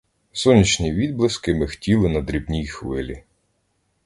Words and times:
Сонячні 0.31 0.93
відблиски 0.93 1.55
мигтіли 1.55 2.09
на 2.09 2.21
дрібній 2.21 2.67
хвилі. 2.67 3.23